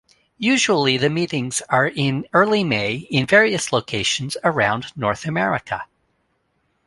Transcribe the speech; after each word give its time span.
Usually 0.39 0.97
the 0.97 1.11
meetings 1.11 1.61
are 1.69 1.85
in 1.85 2.25
early 2.33 2.63
May 2.63 2.95
in 3.11 3.27
various 3.27 3.71
locations 3.71 4.35
around 4.43 4.87
North 4.95 5.25
America. 5.25 5.85